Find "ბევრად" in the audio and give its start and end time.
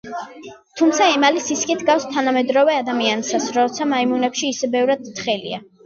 4.77-5.11